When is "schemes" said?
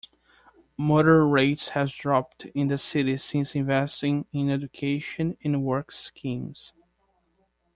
5.91-6.73